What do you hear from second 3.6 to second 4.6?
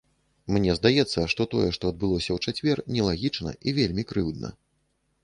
і вельмі крыўдна.